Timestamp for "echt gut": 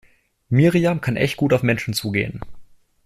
1.15-1.53